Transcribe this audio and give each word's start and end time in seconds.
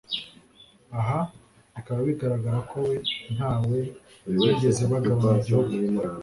Aha 0.99 1.19
bikaba 1.75 1.99
bigaragara 2.09 2.59
ko 2.69 2.77
we 2.87 2.95
ntawe 3.35 3.79
bigeze 4.45 4.83
bagabana 4.91 5.37
igihugu 5.41 5.71